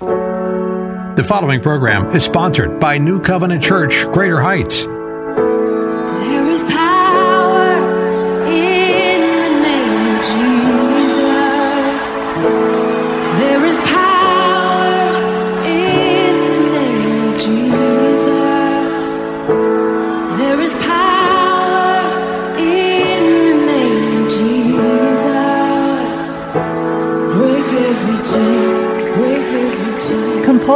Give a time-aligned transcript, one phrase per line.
[0.00, 4.82] The following program is sponsored by New Covenant Church, Greater Heights.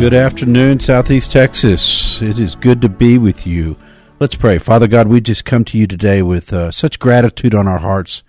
[0.00, 2.22] Good afternoon, Southeast Texas.
[2.22, 3.76] It is good to be with you.
[4.18, 4.56] Let's pray.
[4.56, 8.22] Father God, we just come to you today with uh, such gratitude on our hearts.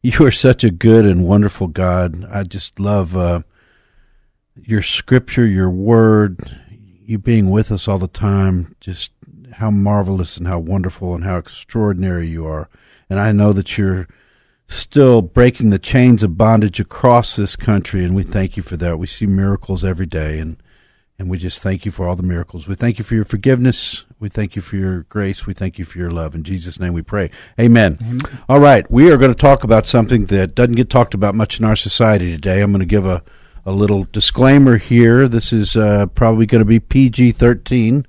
[0.00, 2.24] You are such a good and wonderful God.
[2.32, 3.42] I just love uh,
[4.56, 8.74] your scripture, your word, you being with us all the time.
[8.80, 9.12] Just
[9.52, 12.70] how marvelous and how wonderful and how extraordinary you are.
[13.10, 14.08] And I know that you're
[14.66, 18.98] still breaking the chains of bondage across this country, and we thank you for that.
[18.98, 20.56] We see miracles every day, and
[21.18, 22.68] and we just thank you for all the miracles.
[22.68, 24.04] We thank you for your forgiveness.
[24.20, 25.46] We thank you for your grace.
[25.46, 26.34] We thank you for your love.
[26.34, 27.30] In Jesus' name we pray.
[27.58, 27.98] Amen.
[28.00, 28.20] Amen.
[28.48, 28.88] All right.
[28.88, 31.74] We are going to talk about something that doesn't get talked about much in our
[31.74, 32.60] society today.
[32.60, 33.24] I'm going to give a,
[33.66, 35.26] a little disclaimer here.
[35.26, 38.06] This is uh, probably going to be PG 13.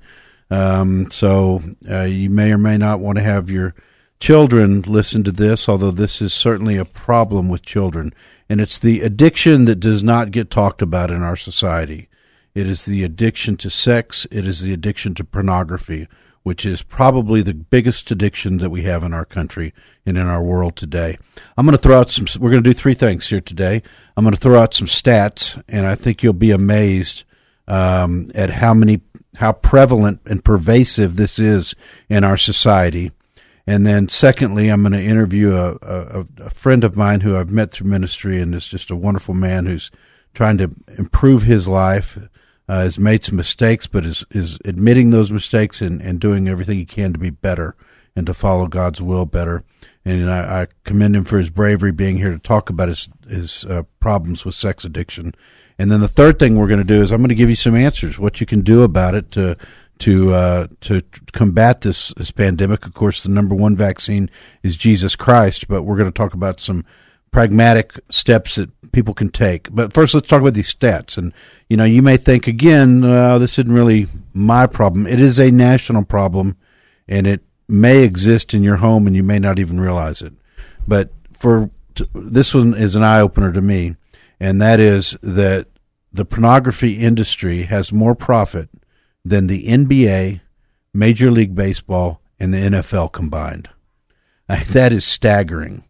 [0.52, 3.74] Um, so uh, you may or may not want to have your
[4.20, 8.12] children listen to this, although this is certainly a problem with children.
[8.48, 12.08] And it's the addiction that does not get talked about in our society.
[12.54, 14.26] It is the addiction to sex.
[14.30, 16.08] It is the addiction to pornography,
[16.42, 19.72] which is probably the biggest addiction that we have in our country
[20.04, 21.18] and in our world today.
[21.56, 23.82] I'm going to throw out some, we're going to do three things here today.
[24.16, 27.24] I'm going to throw out some stats, and I think you'll be amazed
[27.68, 29.00] um, at how many,
[29.36, 31.74] how prevalent and pervasive this is
[32.08, 33.12] in our society.
[33.66, 37.50] And then, secondly, I'm going to interview a, a, a friend of mine who I've
[37.50, 39.92] met through ministry and is just a wonderful man who's
[40.34, 42.18] trying to improve his life
[42.70, 46.78] uh, has made some mistakes, but is is admitting those mistakes and, and doing everything
[46.78, 47.74] he can to be better
[48.14, 49.64] and to follow God's will better.
[50.04, 53.64] And I, I commend him for his bravery being here to talk about his his
[53.64, 55.34] uh, problems with sex addiction.
[55.80, 57.56] And then the third thing we're going to do is I'm going to give you
[57.56, 59.56] some answers, what you can do about it to
[59.98, 61.02] to uh, to
[61.32, 62.86] combat this this pandemic.
[62.86, 64.30] Of course, the number one vaccine
[64.62, 66.84] is Jesus Christ, but we're going to talk about some
[67.30, 69.70] pragmatic steps that people can take.
[69.70, 71.16] But first, let's talk about these stats.
[71.16, 71.32] And
[71.68, 75.06] you know, you may think again, this isn't really my problem.
[75.06, 76.56] It is a national problem,
[77.08, 80.32] and it may exist in your home, and you may not even realize it.
[80.86, 81.70] But for
[82.14, 83.96] this one is an eye opener to me,
[84.38, 85.68] and that is that
[86.12, 88.68] the pornography industry has more profit
[89.24, 90.40] than the NBA,
[90.92, 93.68] Major League Baseball, and the NFL combined.
[94.70, 95.84] That is staggering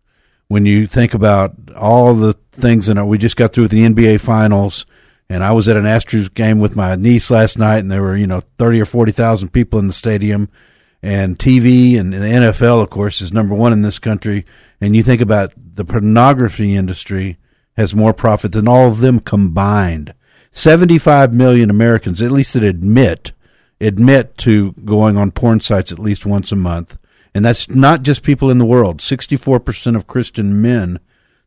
[0.51, 4.21] when you think about all the things and we just got through with the NBA
[4.21, 4.85] finals
[5.29, 8.17] and I was at an Astros game with my niece last night and there were,
[8.17, 10.49] you know, 30 or 40,000 people in the stadium.
[11.05, 14.45] And TV and the NFL of course is number 1 in this country.
[14.81, 17.39] And you think about the pornography industry
[17.77, 20.15] has more profit than all of them combined.
[20.51, 23.31] 75 million Americans at least that admit
[23.81, 26.99] admit to going on porn sites at least once a month
[27.35, 28.99] and that's not just people in the world.
[28.99, 31.01] 64% of Christian men,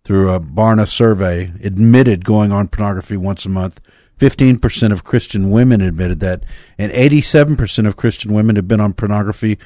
[0.03, 3.80] through a Barna survey, admitted going on pornography once a month.
[4.19, 6.44] 15% of Christian women admitted that.
[6.77, 9.57] And 87% of Christian women have been on pornography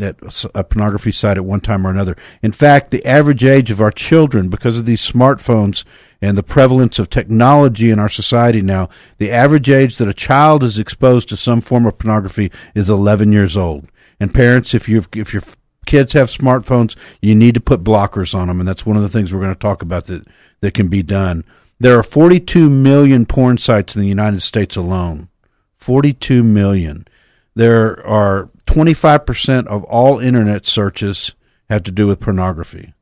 [0.00, 0.16] at
[0.54, 2.16] a pornography site at one time or another.
[2.42, 5.84] In fact, the average age of our children, because of these smartphones
[6.20, 10.62] and the prevalence of technology in our society now, the average age that a child
[10.62, 13.88] is exposed to some form of pornography is 11 years old.
[14.18, 15.42] And parents, if you if your
[15.86, 19.08] kids have smartphones, you need to put blockers on them, and that's one of the
[19.08, 20.26] things we're going to talk about that
[20.60, 21.44] that can be done.
[21.80, 25.28] There are 42 million porn sites in the United States alone.
[25.76, 27.08] 42 million.
[27.54, 31.32] There are 25% of all internet searches
[31.68, 32.94] have to do with pornography.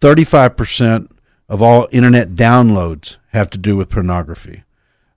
[0.00, 1.10] 35%
[1.48, 4.62] of all internet downloads have to do with pornography.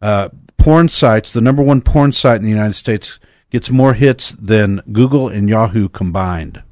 [0.02, 3.20] Uh, porn sites, the number one porn site in the United States,
[3.52, 6.64] gets more hits than Google and Yahoo combined.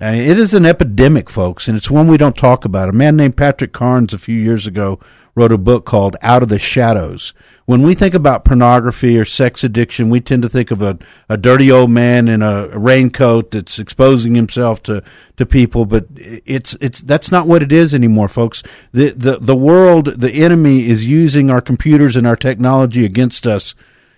[0.00, 2.90] Uh, it is an epidemic, folks, and it's one we don't talk about.
[2.90, 5.00] A man named Patrick Carnes a few years ago
[5.34, 7.32] wrote a book called Out of the Shadows.
[7.64, 10.98] When we think about pornography or sex addiction, we tend to think of a,
[11.30, 15.02] a dirty old man in a raincoat that's exposing himself to,
[15.38, 18.62] to people, but it's it's that's not what it is anymore, folks.
[18.92, 23.74] The the the world, the enemy is using our computers and our technology against us.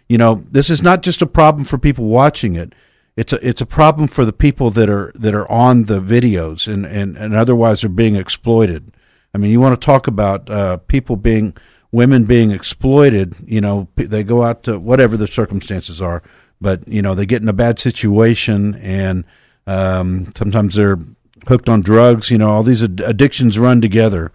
[0.09, 2.73] You know, this is not just a problem for people watching it
[3.19, 6.73] it's a it's a problem for the people that are that are on the videos
[6.73, 8.93] and and, and otherwise are being exploited.
[9.35, 11.57] I mean, you want to talk about uh, people being
[11.91, 13.35] women being exploited.
[13.45, 16.23] You know, they go out to whatever the circumstances are,
[16.61, 19.25] but you know they get in a bad situation and
[19.67, 21.01] um, sometimes they're
[21.49, 22.31] hooked on drugs.
[22.31, 24.31] You know, all these ad- addictions run together.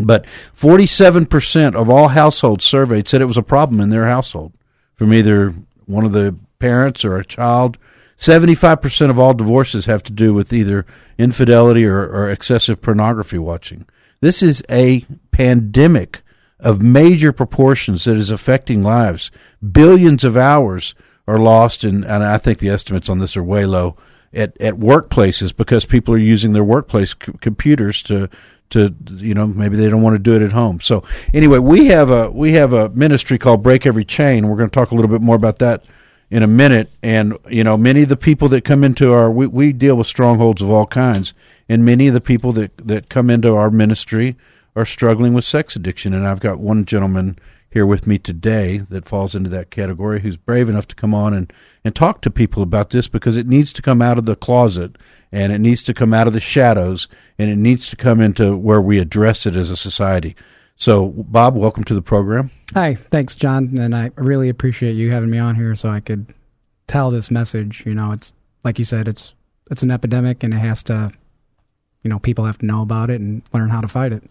[0.00, 0.24] But
[0.58, 4.52] 47% of all households surveyed said it was a problem in their household
[4.96, 5.54] from either
[5.86, 7.76] one of the parents or a child
[8.22, 10.86] 75% of all divorces have to do with either
[11.18, 13.84] infidelity or, or, excessive pornography watching.
[14.20, 16.22] This is a pandemic
[16.60, 19.32] of major proportions that is affecting lives.
[19.72, 20.94] Billions of hours
[21.26, 23.96] are lost, and, and I think the estimates on this are way low
[24.32, 28.28] at, at workplaces because people are using their workplace c- computers to
[28.70, 30.80] to you know maybe they don't want to do it at home.
[30.80, 31.02] So
[31.34, 34.46] anyway, we have a we have a ministry called Break Every Chain.
[34.46, 35.84] We're going to talk a little bit more about that
[36.32, 36.90] in a minute.
[37.02, 40.06] And you know, many of the people that come into our we, we deal with
[40.06, 41.34] strongholds of all kinds,
[41.68, 44.36] and many of the people that that come into our ministry
[44.74, 46.14] are struggling with sex addiction.
[46.14, 47.38] And I've got one gentleman
[47.70, 51.34] here with me today that falls into that category who's brave enough to come on
[51.34, 51.52] and
[51.84, 54.96] and talk to people about this because it needs to come out of the closet
[55.30, 57.08] and it needs to come out of the shadows
[57.38, 60.34] and it needs to come into where we address it as a society.
[60.76, 62.50] So, Bob, welcome to the program.
[62.74, 66.32] Hi, thanks, John, and I really appreciate you having me on here so I could
[66.86, 67.84] tell this message.
[67.84, 68.32] You know, it's
[68.64, 69.34] like you said, it's
[69.70, 71.10] it's an epidemic, and it has to,
[72.02, 74.22] you know, people have to know about it and learn how to fight it.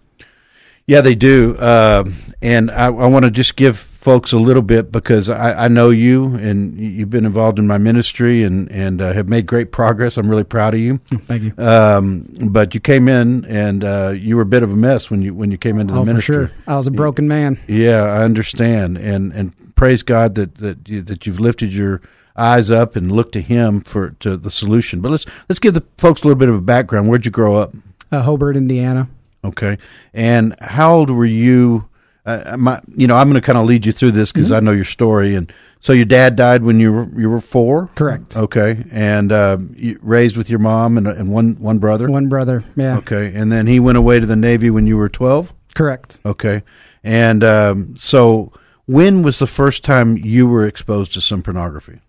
[0.87, 2.05] Yeah, they do, uh,
[2.41, 5.91] and I, I want to just give folks a little bit because I, I, know
[5.91, 10.17] you and you've been involved in my ministry and and uh, have made great progress.
[10.17, 10.97] I'm really proud of you.
[11.27, 11.53] Thank you.
[11.57, 15.21] Um, but you came in and uh, you were a bit of a mess when
[15.21, 16.47] you when you came into the oh, ministry.
[16.47, 17.59] For sure, I was a broken man.
[17.67, 22.01] Yeah, I understand, and and praise God that that you, that you've lifted your
[22.35, 25.01] eyes up and looked to Him for to the solution.
[25.01, 27.07] But let's let's give the folks a little bit of a background.
[27.07, 27.75] Where'd you grow up?
[28.11, 29.07] Uh, Hobart, Indiana.
[29.43, 29.77] Okay,
[30.11, 31.87] and how old were you?
[32.25, 34.57] Uh, my, you know, I'm going to kind of lead you through this because mm-hmm.
[34.57, 35.35] I know your story.
[35.35, 37.89] And so your dad died when you were you were four.
[37.95, 38.37] Correct.
[38.37, 39.57] Okay, and uh,
[40.01, 42.07] raised with your mom and, and one one brother.
[42.07, 42.63] One brother.
[42.75, 42.97] Yeah.
[42.97, 45.53] Okay, and then he went away to the Navy when you were twelve.
[45.73, 46.19] Correct.
[46.23, 46.61] Okay,
[47.03, 48.53] and um, so
[48.85, 51.99] when was the first time you were exposed to some pornography?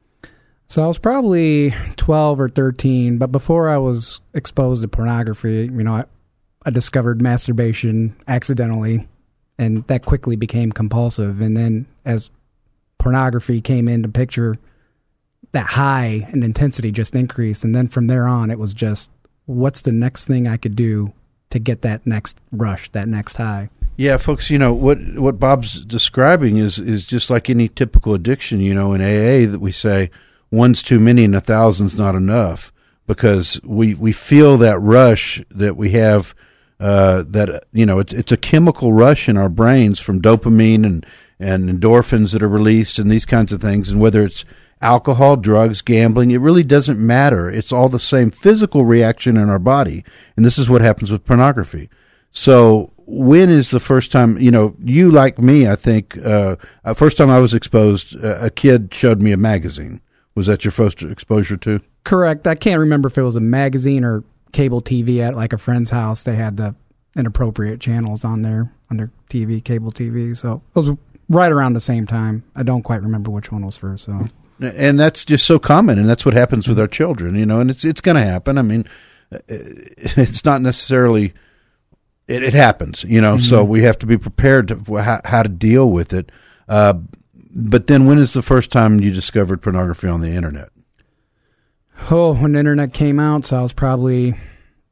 [0.68, 5.82] So I was probably 12 or 13, but before I was exposed to pornography, you
[5.84, 6.04] know, I,
[6.64, 9.06] I discovered masturbation accidentally
[9.62, 11.40] and that quickly became compulsive.
[11.40, 12.30] And then as
[12.98, 14.56] pornography came into picture,
[15.52, 17.64] that high and intensity just increased.
[17.64, 19.10] And then from there on, it was just
[19.46, 21.12] what's the next thing I could do
[21.50, 23.70] to get that next rush, that next high.
[23.96, 28.60] Yeah, folks, you know what what Bob's describing is is just like any typical addiction.
[28.60, 30.10] You know, in AA that we say
[30.50, 32.72] one's too many and a thousand's not enough
[33.06, 36.34] because we we feel that rush that we have
[36.82, 41.06] uh, that you know it's it's a chemical rush in our brains from dopamine and
[41.38, 44.44] and endorphins that are released and these kinds of things, and whether it's
[44.80, 47.48] alcohol, drugs, gambling, it really doesn't matter.
[47.48, 50.04] It's all the same physical reaction in our body,
[50.36, 51.88] and this is what happens with pornography.
[52.32, 56.94] So when is the first time you know you like me i think uh, uh
[56.94, 60.00] first time i was exposed uh, a kid showed me a magazine.
[60.34, 61.80] Was that your first exposure to?
[62.04, 62.46] Correct.
[62.46, 65.90] I can't remember if it was a magazine or cable TV at like a friend's
[65.90, 66.22] house.
[66.22, 66.74] They had the
[67.16, 70.36] inappropriate channels on there on their TV, cable TV.
[70.36, 70.96] So it was
[71.28, 72.44] right around the same time.
[72.54, 74.04] I don't quite remember which one was first.
[74.04, 74.26] So,
[74.60, 77.60] and that's just so common, and that's what happens with our children, you know.
[77.60, 78.58] And it's it's going to happen.
[78.58, 78.86] I mean,
[79.32, 81.32] uh, it's not necessarily
[82.28, 83.36] it, it happens, you know.
[83.36, 83.44] Mm-hmm.
[83.44, 86.30] So we have to be prepared to how, how to deal with it.
[86.68, 86.94] Uh,
[87.54, 90.70] but then, when is the first time you discovered pornography on the internet?
[92.10, 94.34] Oh, when the internet came out, so I was probably,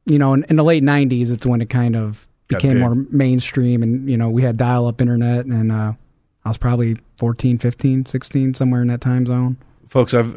[0.07, 3.83] you know, in, in the late '90s, it's when it kind of became more mainstream,
[3.83, 5.93] and you know we had dial-up internet, and uh,
[6.45, 9.57] I was probably 14, 15, 16, somewhere in that time zone.
[9.88, 10.37] folks i've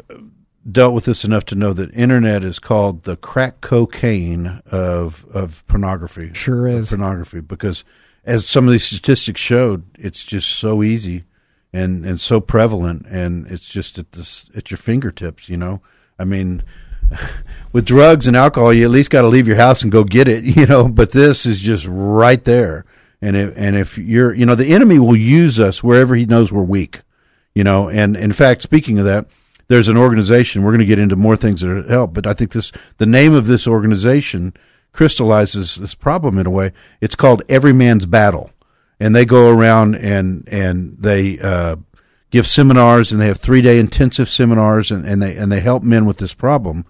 [0.70, 5.66] dealt with this enough to know that internet is called the crack cocaine of of
[5.66, 6.88] pornography Sure is.
[6.88, 7.84] pornography because
[8.24, 11.24] as some of these statistics showed it's just so easy
[11.72, 15.82] and and so prevalent and it's just at this at your fingertips you know
[16.18, 16.62] i mean
[17.72, 20.28] with drugs and alcohol you at least got to leave your house and go get
[20.28, 22.84] it you know but this is just right there.
[23.22, 26.52] And if and if you're you know the enemy will use us wherever he knows
[26.52, 27.00] we're weak
[27.54, 27.88] you know?
[27.88, 29.26] And in fact speaking of that
[29.68, 32.52] there's an organization we're going to get into more things that help but i think
[32.52, 34.52] this the name of this organization
[34.94, 36.72] crystallizes this problem in a way.
[37.02, 38.50] It's called every man's battle.
[38.98, 41.76] And they go around and and they uh,
[42.34, 45.82] give seminars and they have three day intensive seminars and, and they and they help
[45.82, 46.84] men with this problem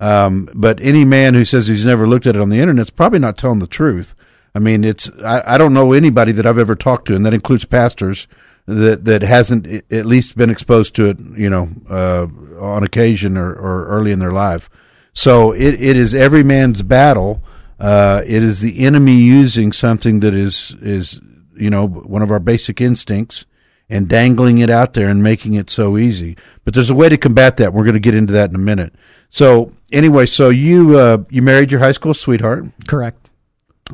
[0.00, 2.90] um, but any man who says he's never looked at it on the internet is
[2.90, 4.14] probably not telling the truth
[4.58, 7.32] I mean, it's I, I don't know anybody that I've ever talked to, and that
[7.32, 8.26] includes pastors
[8.66, 12.26] that that hasn't at least been exposed to it, you know, uh,
[12.60, 14.68] on occasion or, or early in their life.
[15.12, 17.42] So it, it is every man's battle.
[17.78, 21.20] Uh, it is the enemy using something that is is
[21.54, 23.44] you know one of our basic instincts
[23.88, 26.36] and dangling it out there and making it so easy.
[26.64, 27.72] But there's a way to combat that.
[27.72, 28.94] We're going to get into that in a minute.
[29.30, 32.64] So anyway, so you uh, you married your high school sweetheart.
[32.86, 33.30] Correct.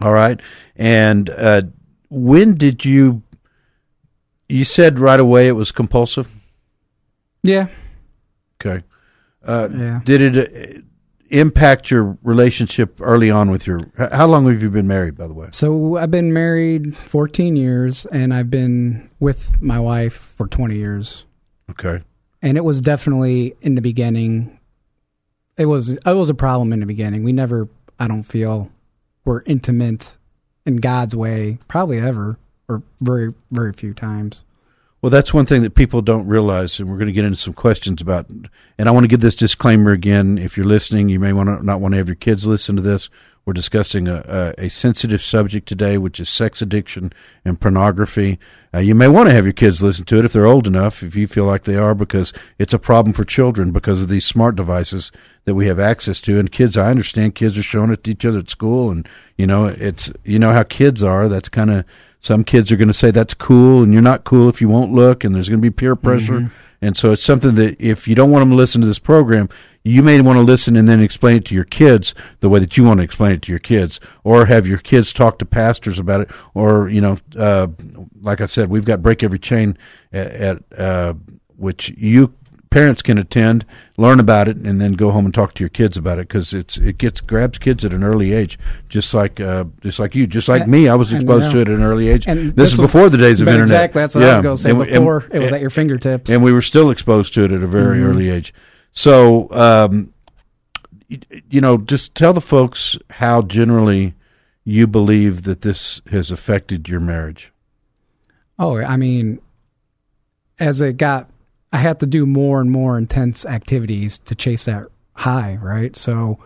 [0.03, 0.41] All right.
[0.77, 1.63] And uh,
[2.09, 3.23] when did you?
[4.49, 6.29] You said right away it was compulsive.
[7.43, 7.69] Yeah.
[8.61, 8.85] Okay.
[9.45, 10.01] Uh, Yeah.
[10.05, 10.81] Did it uh,
[11.31, 13.81] impact your relationship early on with your?
[13.97, 15.49] How long have you been married, by the way?
[15.53, 21.25] So I've been married 14 years, and I've been with my wife for 20 years.
[21.71, 22.03] Okay.
[22.43, 24.61] and it was definitely in the beginning
[25.57, 28.71] it was it was a problem in the beginning we never i don't feel
[29.25, 30.19] were intimate
[30.67, 32.39] in god's way probably ever
[32.69, 34.45] or very very few times
[35.05, 37.53] Well, that's one thing that people don't realize, and we're going to get into some
[37.53, 38.27] questions about.
[38.31, 40.39] And I want to give this disclaimer again.
[40.39, 42.81] If you're listening, you may want to not want to have your kids listen to
[42.81, 43.11] this.
[43.45, 47.13] We're discussing a, a, a sensitive subject today, which is sex addiction
[47.45, 48.39] and pornography.
[48.73, 51.03] Uh, you may want to have your kids listen to it if they're old enough,
[51.03, 54.25] if you feel like they are, because it's a problem for children because of these
[54.25, 55.13] smart devices
[55.45, 56.39] that we have access to.
[56.39, 59.07] And kids, I understand kids are showing it to each other at school, and
[59.37, 61.29] you know, it's you know how kids are.
[61.29, 61.85] That's kind of
[62.25, 64.93] some kids are going to say that's cool, and you're not cool if you won't
[64.93, 66.51] look, and there's going to be peer pressure.
[66.81, 69.51] And so it's something that if you don't want them to listen to this program,
[69.83, 72.79] you may want to listen and then explain it to your kids the way that
[72.79, 75.99] you want to explain it to your kids, or have your kids talk to pastors
[75.99, 77.67] about it, or you know, uh,
[78.23, 79.77] like I said, we've got break every chain
[80.11, 81.15] at, at uh,
[81.57, 82.33] which you
[82.75, 83.65] parents can attend,
[83.97, 86.53] learn about it, and then go home and talk to your kids about it because
[86.53, 90.27] it's it gets grabs kids at an early age, just like uh, just like you,
[90.27, 90.89] just like And- me.
[90.89, 92.27] I was and, exposed to it at an early age.
[92.27, 93.69] And this, is was- before the days of internet.
[93.71, 94.71] Exactly, that's what I was going to say.
[94.71, 96.29] And we- and- Before it was at your fingertips.
[96.29, 98.09] and we were still exposed to it at a very Mhm.
[98.09, 98.53] early age.
[98.93, 100.09] So, um,
[101.09, 104.15] y- you know, just tell the folks how generally
[104.65, 107.53] you believe that this has affected your marriage.
[108.59, 109.39] oh, I mean,
[110.59, 111.29] as it got,
[111.75, 115.97] I had to do more and more intense activities to chase that high, right?
[115.97, 116.39] So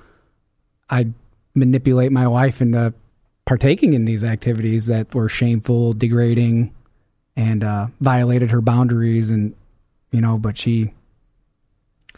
[0.89, 1.09] I
[1.55, 2.95] manipulate my wife into
[3.45, 6.75] partaking in these activities that were shameful, degrading,
[7.37, 9.29] and uh, violated her boundaries.
[9.29, 9.55] And
[10.13, 10.95] you know, but she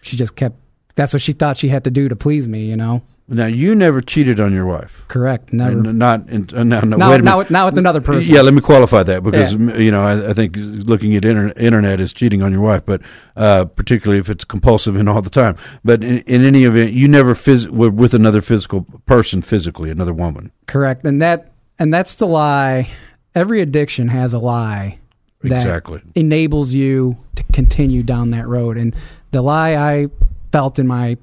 [0.03, 0.55] she just kept.
[0.95, 2.67] That's what she thought she had to do to please me.
[2.67, 5.05] You know, Now, you never cheated on your wife.
[5.07, 5.53] correct?
[5.53, 5.71] Never.
[5.71, 8.35] And not, and, uh, now, now, Not- wait a with- not with another person.
[8.35, 9.77] Yeah, let me qualify that because Yeah.
[9.77, 13.01] you know I, I think looking at inter- internet is cheating on your wife, but
[13.37, 15.57] uh, particularly if it's compulsive and all the time.
[15.85, 20.13] But in, in any event, you never phys- were with another physical person physically, another
[20.13, 20.51] woman.
[20.67, 21.05] Correct.
[21.07, 22.89] And that and that's the lie.
[23.35, 24.99] Every addiction has a lie
[25.43, 26.01] that Exactly.
[26.17, 28.77] enables you to continue down that road.
[28.77, 28.95] And
[29.31, 30.09] the lie I
[30.51, 31.17] felt in my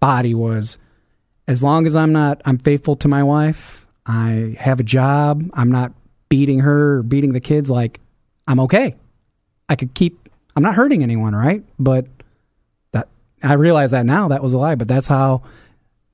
[0.00, 0.76] body was
[1.48, 5.72] as long as I'm not I'm faithful to my wife, I have a job, I'm
[5.72, 5.92] not
[6.28, 7.98] beating her or beating the kids like
[8.46, 8.94] I'm okay.
[9.68, 11.64] I could keep I'm not hurting anyone, right?
[11.78, 12.06] But
[12.92, 13.08] that
[13.42, 15.42] I realize that now that was a lie, but that's how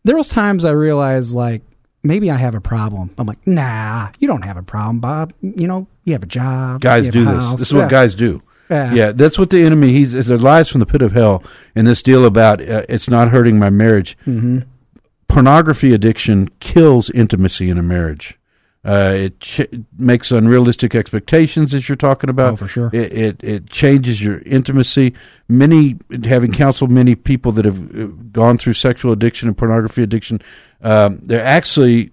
[0.04, 1.62] there was times I realized like
[2.02, 3.10] maybe I have a problem.
[3.18, 5.32] I'm like, nah, you don't have a problem, Bob.
[5.42, 6.80] You know, you have a job.
[6.80, 7.50] Guys do this.
[7.52, 8.40] This is what guys do.
[8.70, 8.94] Yeah.
[8.94, 9.92] Yeah, that's what the enemy.
[9.92, 11.42] He's a lies from the pit of hell,
[11.74, 14.16] and this deal about uh, it's not hurting my marriage.
[14.26, 14.60] Mm-hmm.
[15.28, 18.38] Pornography addiction kills intimacy in a marriage.
[18.84, 19.66] Uh, it ch-
[19.96, 22.52] makes unrealistic expectations, as you're talking about.
[22.52, 22.90] Oh, for sure.
[22.92, 25.14] It, it it changes your intimacy.
[25.48, 30.42] Many, having counseled many people that have uh, gone through sexual addiction and pornography addiction,
[30.82, 32.12] um, they're actually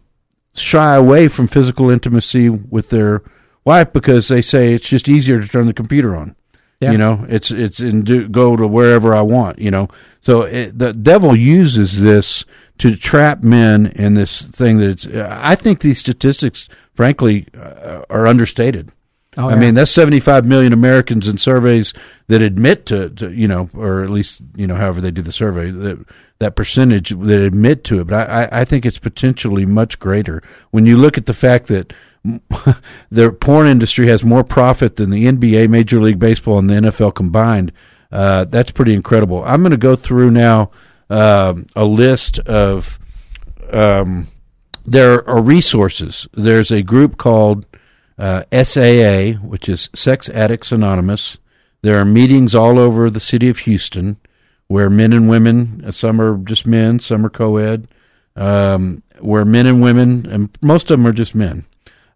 [0.53, 3.21] shy away from physical intimacy with their
[3.65, 6.35] wife because they say it's just easier to turn the computer on.
[6.79, 6.93] Yeah.
[6.93, 9.59] You know, it's it's and do, go to wherever I want.
[9.59, 9.87] You know,
[10.21, 12.43] so it, the devil uses this
[12.81, 15.07] to trap men in this thing that it's.
[15.07, 18.91] I think these statistics, frankly, uh, are understated.
[19.37, 21.93] Oh, I mean, that's 75 million Americans in surveys
[22.27, 25.31] that admit to, to, you know, or at least, you know, however they do the
[25.31, 26.05] survey, that,
[26.39, 28.07] that percentage that admit to it.
[28.07, 31.67] But I, I- I think it's potentially much greater when you look at the fact
[31.67, 31.93] that
[33.09, 37.15] the porn industry has more profit than the NBA, Major League Baseball, and the NFL
[37.15, 37.71] combined.
[38.11, 39.43] Uh, that's pretty incredible.
[39.45, 40.71] I'm going to go through now
[41.11, 42.97] um, a list of
[43.71, 44.27] um,
[44.85, 46.27] there are resources.
[46.33, 47.65] There's a group called
[48.17, 51.37] uh, SAA, which is Sex Addicts Anonymous.
[51.81, 54.17] There are meetings all over the city of Houston
[54.67, 57.89] where men and women, uh, some are just men, some are co ed,
[58.37, 61.65] um, where men and women, and most of them are just men,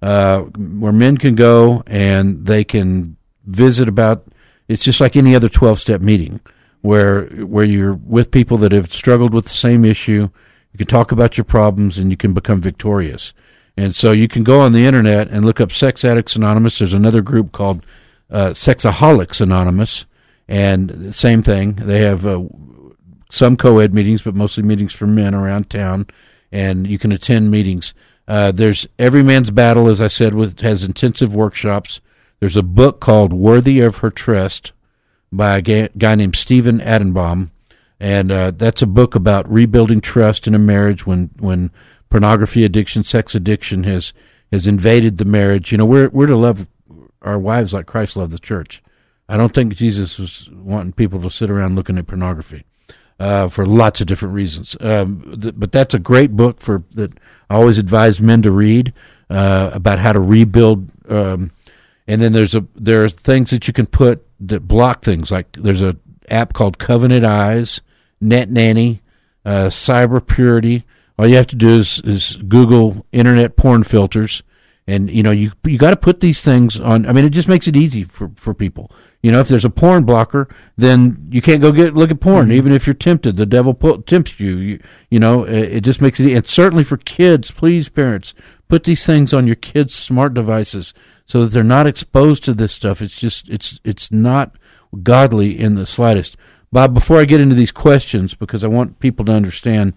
[0.02, 4.26] uh, where men can go and they can visit about.
[4.70, 6.40] It's just like any other twelve step meeting,
[6.86, 10.30] where where you're with people that have struggled with the same issue.
[10.72, 13.34] You can talk about your problems and you can become victorious.
[13.76, 16.80] And so you can go on the internet and look up Sex Addicts Anonymous.
[16.80, 17.86] There's another group called
[18.30, 20.06] uh, Sexaholics Anonymous,
[20.48, 21.74] and same thing.
[21.74, 22.44] They have uh,
[23.30, 26.08] some co-ed meetings, but mostly meetings for men around town,
[26.52, 27.94] and you can attend meetings.
[28.28, 32.00] Uh, there's Every Man's Battle, as I said, with has intensive workshops.
[32.40, 34.72] There's a book called Worthy of Her Trust
[35.32, 37.50] by a guy named Stephen Arterburn,
[38.00, 41.72] and uh, that's a book about rebuilding trust in a marriage when when
[42.10, 44.14] pornography addiction, sex addiction has
[44.52, 45.72] has invaded the marriage.
[45.72, 46.68] You know, we're we're to love
[47.22, 48.82] our wives like Christ loved the church.
[49.28, 52.64] I don't think Jesus was wanting people to sit around looking at pornography
[53.20, 54.76] uh, for lots of different reasons.
[54.80, 57.14] Um, th- but that's a great book for that.
[57.50, 58.94] I always advise men to read
[59.30, 60.92] uh, about how to rebuild.
[61.10, 61.52] Um,
[62.08, 65.32] and then there's a there are things that you can put that block things.
[65.32, 65.98] Like there's a
[66.30, 67.82] app called Covenant Eyes,
[68.22, 69.02] Net Nanny,
[69.46, 70.84] uh, Cyber Purity.
[71.18, 74.44] All you have to do is, is Google internet porn filters,
[74.86, 77.06] and you know you you got to put these things on.
[77.06, 78.92] I mean, it just makes it easy for for people.
[79.22, 82.52] You know, if there's a porn blocker, then you can't go get look at porn,
[82.52, 83.38] even if you're tempted.
[83.38, 84.58] The devil tempts you.
[84.58, 86.32] You, you know, it, it just makes it.
[86.32, 88.36] And certainly for kids, please, parents,
[88.68, 90.94] put these things on your kids' smart devices
[91.26, 93.02] so that they're not exposed to this stuff.
[93.02, 94.56] It's just it's it's not
[95.04, 96.38] godly in the slightest.
[96.72, 99.94] Bob, before I get into these questions, because I want people to understand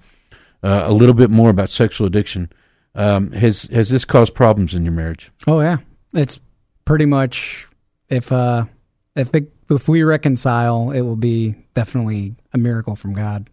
[0.62, 2.50] uh, a little bit more about sexual addiction,
[2.94, 5.30] um, has has this caused problems in your marriage?
[5.46, 5.78] Oh yeah,
[6.14, 6.40] it's
[6.84, 7.68] pretty much
[8.08, 8.64] if uh
[9.14, 13.50] if it, if we reconcile, it will be definitely a miracle from God.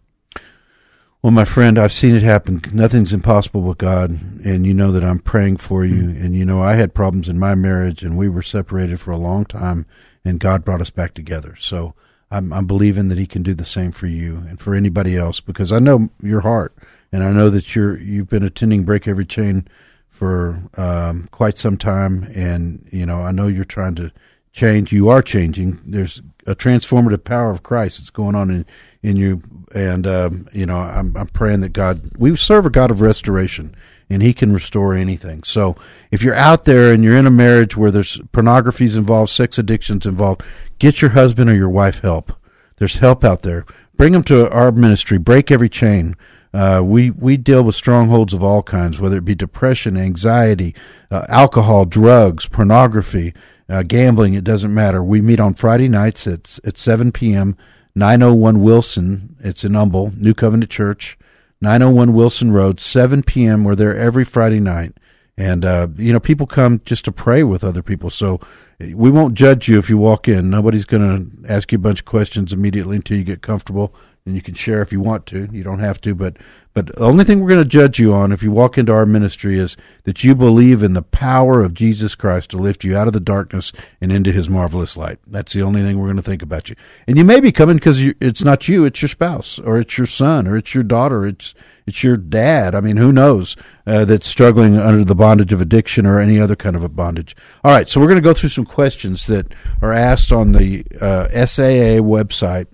[1.26, 2.60] Well, my friend, I've seen it happen.
[2.72, 4.10] Nothing's impossible with God,
[4.44, 6.10] and you know that I'm praying for you.
[6.10, 9.16] And you know, I had problems in my marriage, and we were separated for a
[9.16, 9.86] long time,
[10.24, 11.56] and God brought us back together.
[11.56, 11.94] So
[12.30, 15.40] I'm, I'm believing that He can do the same for you and for anybody else,
[15.40, 16.76] because I know your heart,
[17.10, 19.66] and I know that you're you've been attending Break Every Chain
[20.08, 24.12] for um, quite some time, and you know, I know you're trying to
[24.52, 24.92] change.
[24.92, 25.80] You are changing.
[25.84, 28.66] There's a transformative power of Christ that's going on in
[29.02, 29.42] in you,
[29.74, 32.12] and um, you know, I'm I'm praying that God.
[32.16, 33.74] We serve a God of restoration,
[34.08, 35.42] and He can restore anything.
[35.42, 35.76] So,
[36.10, 40.06] if you're out there and you're in a marriage where there's pornography's involved, sex addictions
[40.06, 40.42] involved,
[40.78, 42.32] get your husband or your wife help.
[42.76, 43.64] There's help out there.
[43.96, 45.18] Bring them to our ministry.
[45.18, 46.16] Break every chain.
[46.52, 50.74] Uh, we we deal with strongholds of all kinds, whether it be depression, anxiety,
[51.10, 53.34] uh, alcohol, drugs, pornography,
[53.68, 54.34] uh, gambling.
[54.34, 55.02] It doesn't matter.
[55.02, 57.56] We meet on Friday nights at at 7 p.m.
[57.94, 59.36] 901 Wilson.
[59.40, 61.18] It's in Humble, New Covenant Church,
[61.62, 63.64] 901 Wilson Road, 7 p.m.
[63.64, 64.92] We're there every Friday night,
[65.36, 68.10] and uh, you know people come just to pray with other people.
[68.10, 68.40] So
[68.78, 70.50] we won't judge you if you walk in.
[70.50, 73.94] Nobody's going to ask you a bunch of questions immediately until you get comfortable
[74.26, 75.48] and you can share if you want to.
[75.52, 76.36] You don't have to, but
[76.74, 79.06] but the only thing we're going to judge you on if you walk into our
[79.06, 83.06] ministry is that you believe in the power of Jesus Christ to lift you out
[83.06, 85.18] of the darkness and into His marvelous light.
[85.26, 86.76] That's the only thing we're going to think about you.
[87.06, 90.06] And you may be coming because it's not you; it's your spouse, or it's your
[90.06, 91.54] son, or it's your daughter, it's
[91.86, 92.74] it's your dad.
[92.74, 96.56] I mean, who knows uh, that's struggling under the bondage of addiction or any other
[96.56, 97.36] kind of a bondage.
[97.62, 100.84] All right, so we're going to go through some questions that are asked on the
[101.00, 102.66] uh, SAA website.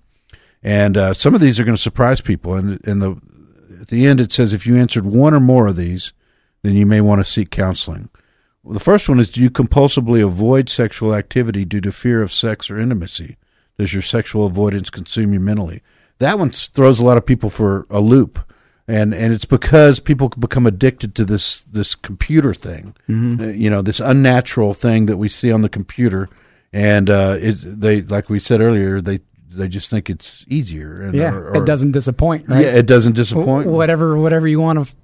[0.63, 2.55] And uh, some of these are going to surprise people.
[2.55, 3.17] And, and the,
[3.81, 6.13] at the end, it says if you answered one or more of these,
[6.63, 8.09] then you may want to seek counseling.
[8.63, 12.33] Well, the first one is Do you compulsively avoid sexual activity due to fear of
[12.33, 13.37] sex or intimacy?
[13.79, 15.83] Does your sexual avoidance consume you mentally?
[16.21, 18.39] That one throws a lot of people for a loop.
[18.87, 23.41] and and it's because people become addicted to this this computer thing, Mm-hmm.
[23.43, 26.29] uh, you know, this unnatural thing that we see on the computer,
[26.73, 29.19] and uh, they like we said earlier, they
[29.55, 31.03] they just think it's easier.
[31.03, 32.65] And, Yeah, or- or- it doesn't disappoint, right?
[32.65, 33.67] Yeah, it doesn't disappoint.
[33.69, 34.95] Wh- Whatever, whatever you want to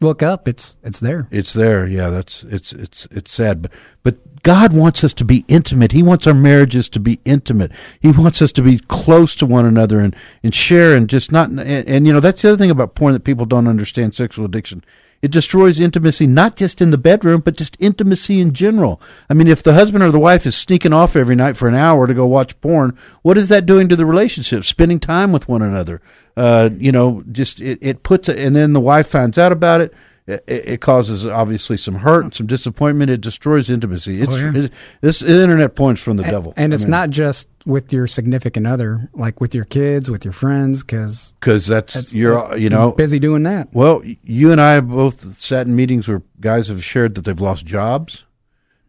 [0.00, 1.26] look up, it's it's there.
[1.30, 1.86] It's there.
[1.86, 3.70] Yeah, that's it's it's it's sad, but
[4.04, 5.90] but God wants us to be intimate.
[5.92, 7.72] He wants our marriages to be intimate.
[8.00, 11.50] He wants us to be close to one another and and share and just not
[11.50, 14.44] and, and you know that's the other thing about porn that people don't understand sexual
[14.44, 14.84] addiction.
[15.20, 19.00] It destroys intimacy not just in the bedroom, but just intimacy in general.
[19.28, 21.74] I mean, if the husband or the wife is sneaking off every night for an
[21.74, 24.64] hour to go watch porn, what is that doing to the relationship?
[24.64, 26.00] Spending time with one another.
[26.36, 29.80] Uh, you know, just it, it puts it, and then the wife finds out about
[29.80, 29.92] it
[30.28, 33.10] it, it causes obviously some hurt and some disappointment.
[33.10, 34.20] It destroys intimacy.
[34.22, 34.64] It's Oh, yeah.
[34.64, 39.08] it, this internet points from the devil, And it's not just with your significant other,
[39.14, 43.42] like with your kids, with your friends, because because that's, you're you know busy doing
[43.44, 43.68] that.
[43.72, 47.40] Well, you and I have both sat in meetings where guys have shared that they've
[47.40, 48.24] lost jobs,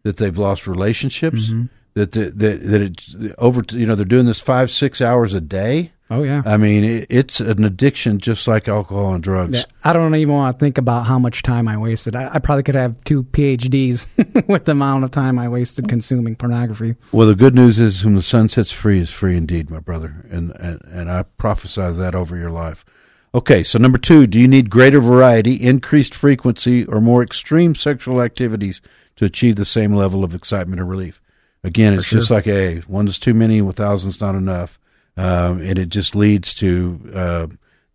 [0.02, 1.64] that they've lost relationships, Mm-hmm.
[1.94, 3.62] that the, that that it's over.
[3.70, 5.92] You know, they're doing this five six hours a day.
[6.10, 6.42] Oh yeah.
[6.44, 9.54] I mean, it, it's an addiction, just like alcohol and drugs.
[9.54, 12.16] Yeah, I don't even want to think about how much time I wasted.
[12.16, 14.08] I, I probably could have two PhDs
[14.48, 16.96] with the amount of time I wasted consuming pornography.
[17.12, 20.26] Well, the good news is, whom the son sets free is free indeed, my brother,
[20.30, 22.84] and and, and I prophesy that over your life.
[23.32, 28.20] Okay, so number two, do you need greater variety, increased frequency, or more extreme sexual
[28.20, 28.80] activities
[29.14, 31.22] to achieve the same level of excitement or relief?
[31.62, 34.79] Again, it's just like a one's too many, with thousands not enough,
[35.16, 37.46] um, and it just leads to uh,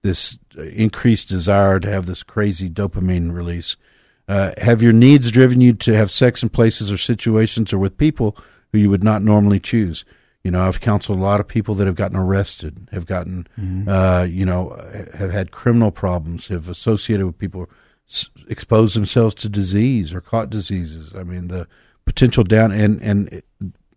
[0.01, 3.75] this increased desire to have this crazy dopamine release.
[4.28, 7.97] Uh, have your needs driven you to have sex in places or situations or with
[7.97, 8.36] people
[8.71, 10.04] who you would not normally choose?
[10.43, 13.47] You know, I've counseled a lot of people that have gotten arrested, have gotten,
[13.88, 14.80] uh, you know,
[15.15, 17.67] have had criminal problems, have associated with people,
[18.08, 21.15] s- exposed themselves to disease or caught diseases.
[21.15, 21.67] I mean, the
[22.06, 23.41] potential down and and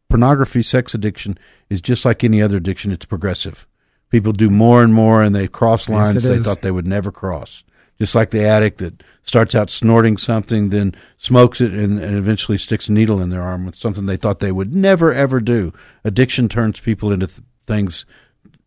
[0.08, 2.92] pornography, sex addiction is just like any other addiction.
[2.92, 3.66] It's progressive.
[4.10, 6.44] People do more and more, and they cross lines it they is.
[6.44, 7.62] thought they would never cross.
[7.98, 12.56] Just like the addict that starts out snorting something, then smokes it, and, and eventually
[12.56, 15.72] sticks a needle in their arm with something they thought they would never ever do.
[16.04, 18.06] Addiction turns people into th- things,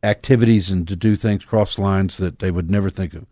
[0.04, 3.26] activities, and to do things cross lines that they would never think of.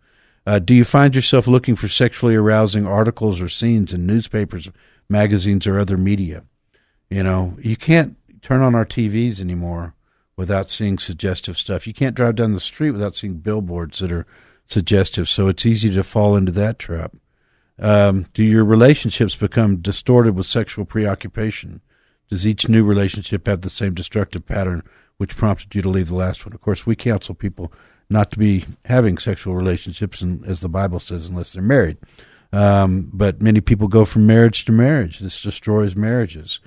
[0.46, 4.70] Uh, do you find yourself looking for sexually arousing articles or scenes in newspapers,
[5.08, 6.42] magazines, or other media?
[7.10, 9.94] You know, you can't turn on our TVs anymore
[10.36, 11.86] without seeing suggestive stuff.
[11.86, 14.26] You can't drive down the street without seeing billboards that are
[14.66, 15.28] suggestive.
[15.28, 17.14] So it's easy to fall into that trap.
[17.78, 21.80] Um, do your relationships become distorted with sexual preoccupation?
[22.28, 24.82] Does each new relationship have the same destructive pattern
[25.16, 26.54] which prompted you to leave the last one?
[26.54, 27.72] Of course, we counsel people
[28.08, 31.96] not to be having sexual relationships, and as the Bible says, unless they're married.
[32.52, 35.18] Um, but many people go from marriage to marriage.
[35.18, 36.60] This destroys marriages.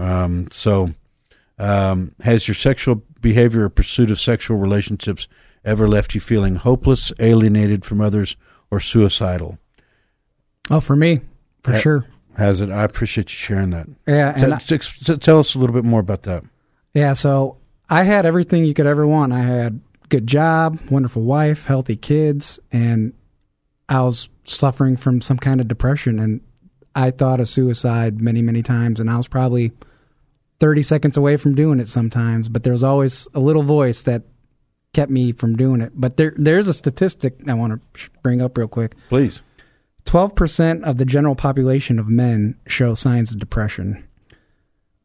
[0.00, 0.90] Um, so,
[1.58, 5.28] um, has your sexual behavior or pursuit of sexual relationships
[5.64, 8.36] ever left you feeling hopeless, alienated from others,
[8.70, 9.58] or suicidal?
[10.70, 11.20] Oh, for me,
[11.62, 12.06] for Uh, sure.
[12.36, 12.70] Has it?
[12.70, 13.88] I appreciate you sharing that.
[14.06, 16.44] Yeah, and I- T- t- tell us a little bit more about that.
[16.94, 17.56] Yeah, so
[17.90, 19.32] I had everything you could ever want.
[19.32, 23.12] I had good job, wonderful wife, healthy kids, and
[23.88, 26.40] I was suffering from some kind of depression and
[26.94, 29.72] I thought of suicide many, many times and I was probably
[30.60, 34.22] 30 seconds away from doing it sometimes, but there was always a little voice that
[34.92, 35.92] kept me from doing it.
[35.94, 38.94] But there there's a statistic I want to bring up real quick.
[39.08, 39.42] Please.
[40.06, 44.02] 12% of the general population of men show signs of depression.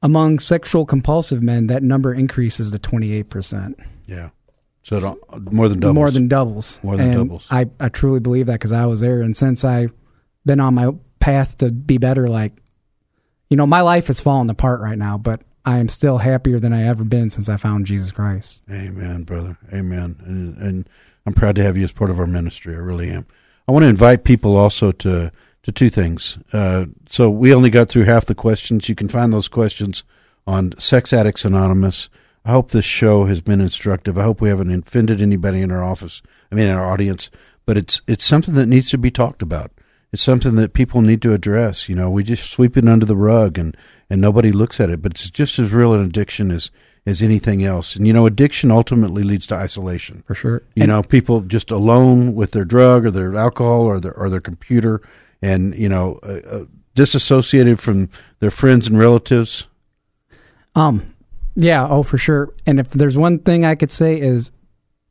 [0.01, 3.75] Among sexual compulsive men, that number increases to 28%.
[4.07, 4.29] Yeah.
[4.83, 4.95] So
[5.33, 5.95] it, more than doubles.
[5.95, 6.79] More than doubles.
[6.83, 7.47] More than And doubles.
[7.49, 9.21] I, I truly believe that because I was there.
[9.21, 9.91] And since I've
[10.45, 12.53] been on my path to be better, like,
[13.49, 16.73] you know, my life is falling apart right now, but I am still happier than
[16.73, 18.61] I ever been since I found Jesus Christ.
[18.69, 19.57] Amen, brother.
[19.73, 20.15] Amen.
[20.25, 20.89] And, and
[21.25, 22.75] I'm proud to have you as part of our ministry.
[22.75, 23.25] I really am.
[23.67, 25.31] I want to invite people also to
[25.63, 26.37] to two things.
[26.53, 28.87] Uh, so we only got through half the questions.
[28.87, 30.03] You can find those questions
[30.45, 32.07] on Sex Addicts Anonymous.
[32.45, 34.19] I hope this show has been instructive.
[34.19, 36.21] I hope we haven't offended anybody in our office.
[36.51, 37.31] I mean, in our audience.
[37.65, 39.71] But it's it's something that needs to be talked about.
[40.13, 41.89] It's something that people need to address.
[41.89, 43.75] You know, we just sweep it under the rug and
[44.09, 45.01] and nobody looks at it.
[45.01, 46.71] But it's just as real an addiction as
[47.05, 47.95] as anything else.
[47.95, 50.23] And you know, addiction ultimately leads to isolation.
[50.25, 50.63] For sure.
[50.75, 54.29] You And- know, people just alone with their drug or their alcohol or their or
[54.29, 55.01] their computer,
[55.41, 56.65] and you know, uh, uh,
[56.95, 59.67] disassociated from their friends and relatives.
[60.75, 61.13] Um,
[61.55, 62.53] yeah, oh for sure.
[62.65, 64.51] And if there's one thing I could say is,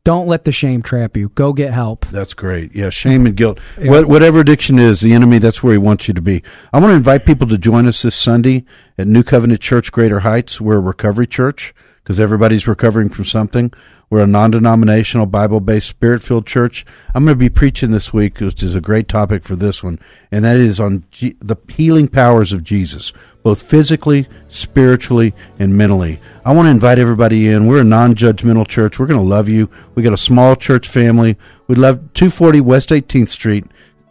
[0.05, 1.31] don't let the shame trap you.
[1.31, 2.07] Go get help.
[2.07, 2.75] That's great.
[2.75, 3.59] Yeah, shame and guilt.
[3.79, 6.43] What, whatever addiction is, the enemy, that's where he wants you to be.
[6.73, 8.64] I want to invite people to join us this Sunday
[8.99, 10.61] at New Covenant Church, Greater Heights.
[10.61, 13.73] We're a recovery church because everybody's recovering from something.
[14.14, 16.87] We're a non denominational, Bible based, spirit filled church.
[17.16, 19.98] I'm going to be preaching this week, which is a great topic for this one,
[20.31, 26.20] and that is on G- the healing powers of Jesus, both physically, spiritually, and mentally.
[26.44, 27.66] I want to invite everybody in.
[27.66, 29.00] We're a non judgmental church.
[29.00, 29.68] We're going to love you.
[29.96, 31.37] We got a small church family.
[31.66, 33.64] We love 240 West 18th Street,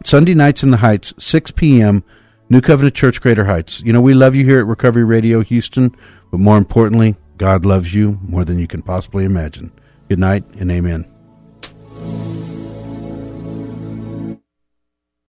[0.04, 2.04] Sunday nights in the Heights, 6 p.m.
[2.50, 3.80] New Covenant Church, Greater Heights.
[3.80, 5.96] You know, we love you here at Recovery Radio Houston,
[6.30, 9.72] but more importantly, God loves you more than you can possibly imagine.
[10.08, 11.13] Good night and amen.